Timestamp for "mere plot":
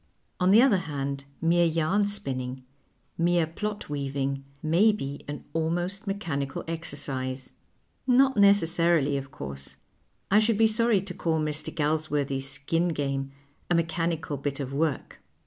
3.19-3.87